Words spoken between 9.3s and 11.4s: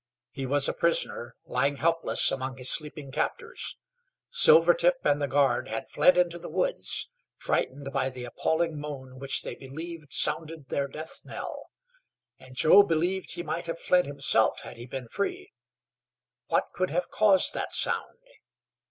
they believed sounded their death